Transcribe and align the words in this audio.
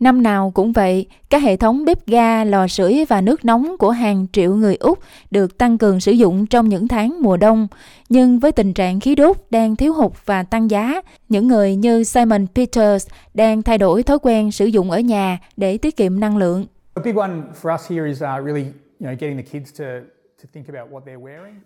Năm 0.00 0.22
nào 0.22 0.50
cũng 0.54 0.72
vậy, 0.72 1.06
các 1.30 1.42
hệ 1.42 1.56
thống 1.56 1.84
bếp 1.84 2.06
ga, 2.06 2.44
lò 2.44 2.66
sưởi 2.66 3.04
và 3.08 3.20
nước 3.20 3.44
nóng 3.44 3.76
của 3.78 3.90
hàng 3.90 4.26
triệu 4.32 4.54
người 4.54 4.76
Úc 4.76 4.98
được 5.30 5.58
tăng 5.58 5.78
cường 5.78 6.00
sử 6.00 6.12
dụng 6.12 6.46
trong 6.46 6.68
những 6.68 6.88
tháng 6.88 7.22
mùa 7.22 7.36
đông. 7.36 7.68
Nhưng 8.08 8.38
với 8.38 8.52
tình 8.52 8.74
trạng 8.74 9.00
khí 9.00 9.14
đốt 9.14 9.36
đang 9.50 9.76
thiếu 9.76 9.94
hụt 9.94 10.12
và 10.24 10.42
tăng 10.42 10.70
giá, 10.70 11.00
những 11.28 11.48
người 11.48 11.76
như 11.76 12.04
Simon 12.04 12.46
Peters 12.54 13.08
đang 13.34 13.62
thay 13.62 13.78
đổi 13.78 14.02
thói 14.02 14.18
quen 14.22 14.52
sử 14.52 14.66
dụng 14.66 14.90
ở 14.90 15.00
nhà 15.00 15.38
để 15.56 15.78
tiết 15.78 15.96
kiệm 15.96 16.20
năng 16.20 16.36
lượng. 16.36 16.66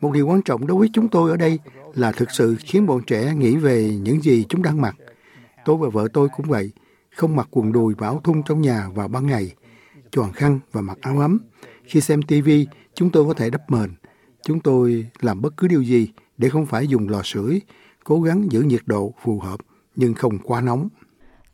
Một 0.00 0.12
điều 0.12 0.26
quan 0.26 0.42
trọng 0.42 0.66
đối 0.66 0.78
với 0.78 0.88
chúng 0.92 1.08
tôi 1.08 1.30
ở 1.30 1.36
đây 1.36 1.58
là 1.94 2.12
thực 2.12 2.30
sự 2.30 2.56
khiến 2.60 2.86
bọn 2.86 3.00
trẻ 3.06 3.32
nghĩ 3.36 3.56
về 3.56 3.90
những 4.02 4.22
gì 4.22 4.44
chúng 4.48 4.62
đang 4.62 4.80
mặc. 4.80 4.96
Tôi 5.64 5.76
và 5.76 5.88
vợ 5.88 6.08
tôi 6.12 6.28
cũng 6.36 6.46
vậy 6.48 6.70
không 7.16 7.36
mặc 7.36 7.48
quần 7.50 7.72
đùi 7.72 7.94
và 7.98 8.06
áo 8.06 8.20
thun 8.24 8.42
trong 8.42 8.60
nhà 8.60 8.88
vào 8.94 9.08
ban 9.08 9.26
ngày, 9.26 9.52
choàng 10.10 10.32
khăn 10.32 10.60
và 10.72 10.80
mặc 10.80 10.98
áo 11.00 11.18
ấm. 11.18 11.38
Khi 11.84 12.00
xem 12.00 12.22
TV, 12.22 12.50
chúng 12.94 13.10
tôi 13.10 13.24
có 13.24 13.34
thể 13.34 13.50
đắp 13.50 13.70
mền. 13.70 13.90
Chúng 14.42 14.60
tôi 14.60 15.06
làm 15.20 15.42
bất 15.42 15.56
cứ 15.56 15.68
điều 15.68 15.82
gì 15.82 16.08
để 16.38 16.48
không 16.48 16.66
phải 16.66 16.86
dùng 16.86 17.08
lò 17.08 17.20
sưởi, 17.24 17.60
cố 18.04 18.20
gắng 18.20 18.52
giữ 18.52 18.62
nhiệt 18.62 18.82
độ 18.86 19.14
phù 19.22 19.40
hợp 19.40 19.60
nhưng 19.96 20.14
không 20.14 20.38
quá 20.38 20.60
nóng. 20.60 20.88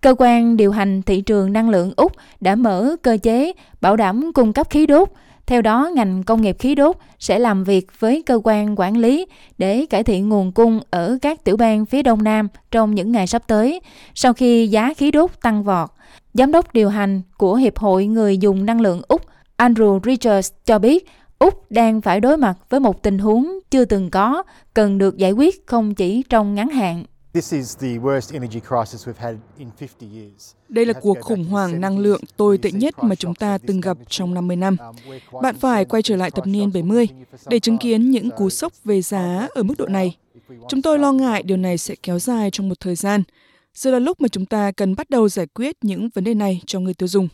Cơ 0.00 0.14
quan 0.18 0.56
điều 0.56 0.72
hành 0.72 1.02
thị 1.02 1.20
trường 1.20 1.52
năng 1.52 1.70
lượng 1.70 1.92
Úc 1.96 2.12
đã 2.40 2.54
mở 2.54 2.96
cơ 3.02 3.18
chế 3.22 3.52
bảo 3.80 3.96
đảm 3.96 4.32
cung 4.34 4.52
cấp 4.52 4.66
khí 4.70 4.86
đốt 4.86 5.08
theo 5.46 5.62
đó, 5.62 5.90
ngành 5.94 6.22
công 6.22 6.42
nghiệp 6.42 6.56
khí 6.58 6.74
đốt 6.74 6.96
sẽ 7.18 7.38
làm 7.38 7.64
việc 7.64 8.00
với 8.00 8.22
cơ 8.26 8.40
quan 8.44 8.74
quản 8.78 8.96
lý 8.96 9.26
để 9.58 9.86
cải 9.90 10.04
thiện 10.04 10.28
nguồn 10.28 10.52
cung 10.52 10.80
ở 10.90 11.18
các 11.22 11.44
tiểu 11.44 11.56
bang 11.56 11.86
phía 11.86 12.02
Đông 12.02 12.24
Nam 12.24 12.48
trong 12.70 12.94
những 12.94 13.12
ngày 13.12 13.26
sắp 13.26 13.42
tới, 13.46 13.80
sau 14.14 14.32
khi 14.32 14.68
giá 14.68 14.94
khí 14.94 15.10
đốt 15.10 15.30
tăng 15.42 15.64
vọt. 15.64 15.90
Giám 16.34 16.52
đốc 16.52 16.72
điều 16.72 16.88
hành 16.88 17.22
của 17.38 17.54
Hiệp 17.54 17.78
hội 17.78 18.06
Người 18.06 18.38
dùng 18.38 18.66
năng 18.66 18.80
lượng 18.80 19.02
Úc 19.08 19.22
Andrew 19.58 20.00
Richards 20.04 20.52
cho 20.64 20.78
biết 20.78 21.08
Úc 21.38 21.70
đang 21.70 22.00
phải 22.00 22.20
đối 22.20 22.36
mặt 22.36 22.54
với 22.70 22.80
một 22.80 23.02
tình 23.02 23.18
huống 23.18 23.58
chưa 23.70 23.84
từng 23.84 24.10
có, 24.10 24.42
cần 24.74 24.98
được 24.98 25.16
giải 25.16 25.32
quyết 25.32 25.66
không 25.66 25.94
chỉ 25.94 26.22
trong 26.28 26.54
ngắn 26.54 26.68
hạn. 26.68 27.04
Đây 30.68 30.86
là 30.86 30.92
cuộc 30.92 31.20
khủng 31.20 31.44
hoảng 31.44 31.80
năng 31.80 31.98
lượng 31.98 32.20
tồi 32.36 32.58
tệ 32.58 32.70
nhất 32.72 32.94
mà 33.02 33.14
chúng 33.14 33.34
ta 33.34 33.58
từng 33.58 33.80
gặp 33.80 33.98
trong 34.08 34.34
50 34.34 34.56
năm. 34.56 34.76
Bạn 35.42 35.56
phải 35.56 35.84
quay 35.84 36.02
trở 36.02 36.16
lại 36.16 36.30
thập 36.30 36.46
niên 36.46 36.72
70 36.72 37.06
để 37.46 37.60
chứng 37.60 37.78
kiến 37.78 38.10
những 38.10 38.30
cú 38.30 38.50
sốc 38.50 38.72
về 38.84 39.02
giá 39.02 39.48
ở 39.54 39.62
mức 39.62 39.74
độ 39.78 39.86
này. 39.86 40.16
Chúng 40.68 40.82
tôi 40.82 40.98
lo 40.98 41.12
ngại 41.12 41.42
điều 41.42 41.56
này 41.56 41.78
sẽ 41.78 41.94
kéo 42.02 42.18
dài 42.18 42.50
trong 42.50 42.68
một 42.68 42.80
thời 42.80 42.94
gian. 42.94 43.22
Giờ 43.74 43.90
là 43.90 43.98
lúc 43.98 44.20
mà 44.20 44.28
chúng 44.28 44.46
ta 44.46 44.72
cần 44.72 44.96
bắt 44.96 45.10
đầu 45.10 45.28
giải 45.28 45.46
quyết 45.46 45.76
những 45.82 46.08
vấn 46.14 46.24
đề 46.24 46.34
này 46.34 46.60
cho 46.66 46.80
người 46.80 46.94
tiêu 46.94 47.08
dùng. 47.08 47.28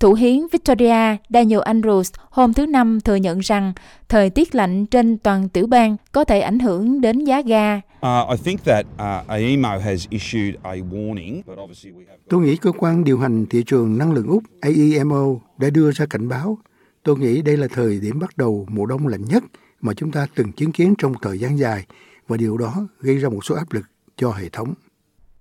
Thủ 0.00 0.14
hiến 0.14 0.46
Victoria 0.52 1.16
Daniel 1.30 1.60
Andrews 1.60 2.10
hôm 2.30 2.52
thứ 2.54 2.66
Năm 2.66 3.00
thừa 3.00 3.14
nhận 3.14 3.38
rằng 3.38 3.72
thời 4.08 4.30
tiết 4.30 4.54
lạnh 4.54 4.86
trên 4.86 5.18
toàn 5.18 5.48
tiểu 5.48 5.66
bang 5.66 5.96
có 6.12 6.24
thể 6.24 6.40
ảnh 6.40 6.58
hưởng 6.58 7.00
đến 7.00 7.24
giá 7.24 7.40
ga. 7.40 7.76
Uh, 7.76 7.82
uh, 8.32 8.40
Tôi 12.28 12.42
nghĩ 12.42 12.56
cơ 12.56 12.72
quan 12.78 13.04
điều 13.04 13.18
hành 13.18 13.46
thị 13.46 13.62
trường 13.66 13.98
năng 13.98 14.12
lượng 14.12 14.26
Úc 14.26 14.42
AEMO 14.60 15.34
đã 15.58 15.70
đưa 15.70 15.90
ra 15.90 16.06
cảnh 16.10 16.28
báo. 16.28 16.58
Tôi 17.02 17.18
nghĩ 17.18 17.42
đây 17.42 17.56
là 17.56 17.68
thời 17.68 18.00
điểm 18.00 18.18
bắt 18.18 18.36
đầu 18.36 18.66
mùa 18.70 18.86
đông 18.86 19.06
lạnh 19.06 19.24
nhất 19.24 19.44
mà 19.80 19.94
chúng 19.94 20.12
ta 20.12 20.26
từng 20.34 20.52
chứng 20.52 20.72
kiến 20.72 20.94
trong 20.98 21.12
thời 21.22 21.38
gian 21.38 21.58
dài 21.58 21.86
và 22.28 22.36
điều 22.36 22.56
đó 22.56 22.88
gây 23.00 23.18
ra 23.18 23.28
một 23.28 23.44
số 23.44 23.54
áp 23.54 23.72
lực 23.72 23.84
cho 24.16 24.30
hệ 24.30 24.48
thống 24.48 24.74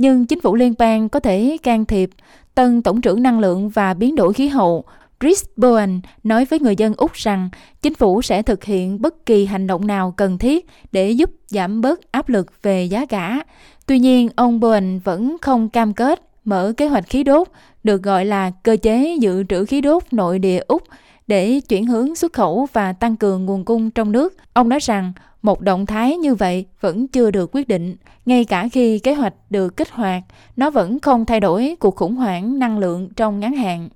nhưng 0.00 0.26
chính 0.26 0.40
phủ 0.40 0.54
liên 0.54 0.74
bang 0.78 1.08
có 1.08 1.20
thể 1.20 1.56
can 1.62 1.84
thiệp. 1.84 2.10
Tân 2.54 2.82
Tổng 2.82 3.00
trưởng 3.00 3.22
Năng 3.22 3.40
lượng 3.40 3.68
và 3.68 3.94
Biến 3.94 4.16
đổi 4.16 4.32
khí 4.32 4.48
hậu 4.48 4.84
Chris 5.20 5.44
Bowen 5.56 6.00
nói 6.24 6.44
với 6.44 6.60
người 6.60 6.76
dân 6.76 6.94
Úc 6.96 7.12
rằng 7.12 7.48
chính 7.82 7.94
phủ 7.94 8.22
sẽ 8.22 8.42
thực 8.42 8.64
hiện 8.64 9.02
bất 9.02 9.26
kỳ 9.26 9.46
hành 9.46 9.66
động 9.66 9.86
nào 9.86 10.14
cần 10.16 10.38
thiết 10.38 10.66
để 10.92 11.10
giúp 11.10 11.30
giảm 11.46 11.80
bớt 11.80 12.12
áp 12.12 12.28
lực 12.28 12.62
về 12.62 12.84
giá 12.84 13.06
cả. 13.06 13.44
Tuy 13.86 13.98
nhiên, 13.98 14.28
ông 14.36 14.60
Bowen 14.60 15.00
vẫn 15.04 15.36
không 15.40 15.68
cam 15.68 15.94
kết 15.94 16.22
mở 16.44 16.72
kế 16.76 16.88
hoạch 16.88 17.08
khí 17.08 17.24
đốt, 17.24 17.48
được 17.84 18.02
gọi 18.02 18.24
là 18.24 18.50
cơ 18.62 18.76
chế 18.82 19.16
dự 19.20 19.44
trữ 19.48 19.64
khí 19.64 19.80
đốt 19.80 20.02
nội 20.10 20.38
địa 20.38 20.60
Úc 20.68 20.82
để 21.30 21.60
chuyển 21.60 21.86
hướng 21.86 22.14
xuất 22.14 22.32
khẩu 22.32 22.66
và 22.72 22.92
tăng 22.92 23.16
cường 23.16 23.44
nguồn 23.46 23.64
cung 23.64 23.90
trong 23.90 24.12
nước. 24.12 24.36
Ông 24.52 24.68
nói 24.68 24.78
rằng 24.82 25.12
một 25.42 25.60
động 25.60 25.86
thái 25.86 26.16
như 26.16 26.34
vậy 26.34 26.66
vẫn 26.80 27.08
chưa 27.08 27.30
được 27.30 27.50
quyết 27.52 27.68
định, 27.68 27.96
ngay 28.26 28.44
cả 28.44 28.68
khi 28.72 28.98
kế 28.98 29.14
hoạch 29.14 29.34
được 29.50 29.76
kích 29.76 29.90
hoạt, 29.90 30.22
nó 30.56 30.70
vẫn 30.70 31.00
không 31.00 31.26
thay 31.26 31.40
đổi 31.40 31.76
cuộc 31.80 31.96
khủng 31.96 32.14
hoảng 32.14 32.58
năng 32.58 32.78
lượng 32.78 33.08
trong 33.16 33.40
ngắn 33.40 33.52
hạn. 33.52 33.88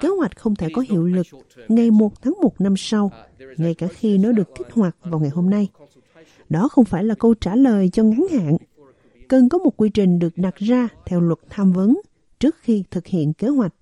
Kế 0.00 0.08
hoạch 0.18 0.36
không 0.36 0.56
thể 0.56 0.68
có 0.72 0.84
hiệu 0.88 1.06
lực 1.06 1.26
ngày 1.68 1.90
1 1.90 2.22
tháng 2.22 2.34
1 2.42 2.60
năm 2.60 2.76
sau, 2.76 3.10
ngay 3.56 3.74
cả 3.74 3.86
khi 3.86 4.18
nó 4.18 4.32
được 4.32 4.54
kích 4.58 4.72
hoạt 4.72 4.96
vào 5.02 5.20
ngày 5.20 5.30
hôm 5.30 5.50
nay. 5.50 5.68
Đó 6.48 6.68
không 6.68 6.84
phải 6.84 7.04
là 7.04 7.14
câu 7.14 7.34
trả 7.34 7.56
lời 7.56 7.90
cho 7.92 8.02
ngắn 8.02 8.26
hạn. 8.32 8.56
Cần 9.28 9.48
có 9.48 9.58
một 9.58 9.76
quy 9.76 9.88
trình 9.88 10.18
được 10.18 10.32
đặt 10.36 10.56
ra 10.56 10.88
theo 11.06 11.20
luật 11.20 11.38
tham 11.50 11.72
vấn 11.72 12.00
trước 12.38 12.56
khi 12.60 12.84
thực 12.90 13.06
hiện 13.06 13.32
kế 13.32 13.48
hoạch. 13.48 13.72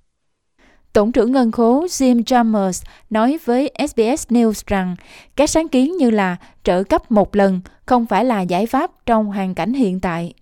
Tổng 0.93 1.13
trưởng 1.13 1.33
ngân 1.33 1.53
khố 1.53 1.87
Jim 1.87 2.23
Chalmers 2.23 2.83
nói 3.11 3.39
với 3.45 3.73
SBS 3.89 4.27
News 4.29 4.63
rằng 4.67 4.97
các 5.37 5.51
sáng 5.51 5.69
kiến 5.69 5.97
như 5.97 6.11
là 6.11 6.37
trợ 6.63 6.83
cấp 6.83 7.11
một 7.11 7.37
lần 7.37 7.61
không 7.87 8.07
phải 8.07 8.25
là 8.25 8.41
giải 8.41 8.67
pháp 8.67 8.91
trong 9.07 9.27
hoàn 9.27 9.55
cảnh 9.55 9.73
hiện 9.73 10.01
tại. 10.01 10.35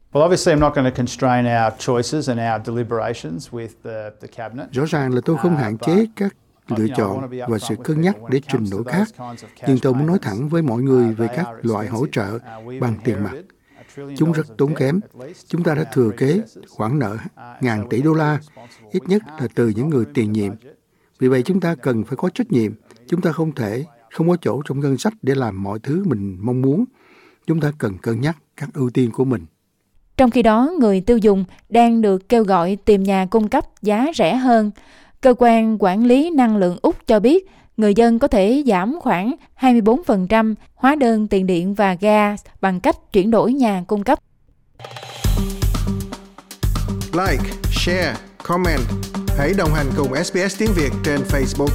Rõ 4.72 4.84
ràng 4.89 5.15
là 5.15 5.21
tôi 5.25 5.37
không 5.37 5.56
hạn 5.56 5.78
chế 5.78 6.06
các 6.16 6.37
lựa 6.77 6.87
chọn 6.97 7.31
và 7.49 7.59
sự 7.59 7.75
cân 7.84 8.00
nhắc 8.00 8.16
để 8.31 8.41
trình 8.53 8.65
đổi 8.71 8.84
khác, 8.84 9.09
nhưng 9.66 9.78
tôi 9.78 9.94
muốn 9.94 10.06
nói 10.06 10.19
thẳng 10.22 10.49
với 10.49 10.62
mọi 10.62 10.83
người 10.83 11.15
về 11.15 11.28
các 11.37 11.47
loại 11.62 11.87
hỗ 11.87 12.06
trợ 12.12 12.39
bằng 12.81 12.94
tiền 13.05 13.25
mặt 13.25 13.33
Chúng 14.17 14.33
rất 14.33 14.47
tốn 14.59 14.75
kém. 14.75 15.01
Chúng 15.47 15.62
ta 15.62 15.75
đã 15.75 15.84
thừa 15.84 16.11
kế 16.17 16.43
khoản 16.69 16.99
nợ 16.99 17.17
ngàn 17.61 17.89
tỷ 17.91 18.03
đô 18.03 18.15
la, 18.15 18.41
ít 18.91 19.03
nhất 19.09 19.23
là 19.41 19.49
từ 19.55 19.69
những 19.69 19.89
người 19.89 20.05
tiền 20.15 20.33
nhiệm. 20.33 20.53
Vì 21.19 21.28
vậy 21.28 21.43
chúng 21.43 21.61
ta 21.61 21.75
cần 21.75 22.05
phải 22.05 22.17
có 22.17 22.28
trách 22.28 22.53
nhiệm. 22.53 22.73
Chúng 23.09 23.21
ta 23.21 23.33
không 23.33 23.55
thể 23.55 23.84
không 24.11 24.28
có 24.28 24.37
chỗ 24.41 24.62
trong 24.65 24.81
ngân 24.81 24.99
sách 24.99 25.12
để 25.23 25.34
làm 25.34 25.62
mọi 25.62 25.78
thứ 25.78 26.05
mình 26.06 26.39
mong 26.41 26.62
muốn. 26.62 26.84
Chúng 27.47 27.61
ta 27.61 27.73
cần 27.78 27.99
cân 27.99 28.21
nhắc 28.21 28.37
các 28.56 28.69
ưu 28.75 28.91
tiên 28.91 29.11
của 29.12 29.25
mình. 29.25 29.47
Trong 30.17 30.31
khi 30.31 30.43
đó, 30.43 30.72
người 30.81 31.01
tiêu 31.01 31.19
dùng 31.19 31.45
đang 31.69 32.03
được 32.03 32.28
kêu 32.28 32.45
gọi 32.45 32.78
tìm 32.84 33.03
nhà 33.03 33.27
cung 33.31 33.49
cấp 33.49 33.65
giá 33.83 34.07
rẻ 34.15 34.37
hơn. 34.37 34.71
Cơ 35.21 35.34
quan 35.39 35.77
quản 35.81 36.05
lý 36.05 36.31
năng 36.31 36.57
lượng 36.57 36.78
Úc 36.83 37.07
cho 37.07 37.21
biết 37.21 37.51
người 37.77 37.95
dân 37.95 38.19
có 38.19 38.29
thể 38.29 38.63
giảm 38.67 38.99
khoảng 39.01 39.35
24% 39.61 40.55
hóa 40.75 40.95
đơn 40.95 41.29
tiền 41.29 41.47
điện 41.47 41.75
và 41.75 41.95
ga 41.95 42.37
bằng 42.61 42.81
cách 42.81 42.97
chuyển 43.13 43.31
đổi 43.31 43.53
nhà 43.53 43.85
cung 43.87 44.05
cấp. 44.05 44.19
Like, 47.13 47.45
share, 47.73 48.15
comment. 48.43 48.81
Hãy 49.39 49.53
đồng 49.59 49.71
hành 49.75 49.87
cùng 49.97 50.15
SBS 50.25 50.59
tiếng 50.59 50.71
Việt 50.77 50.91
trên 51.05 51.21
Facebook. 51.21 51.71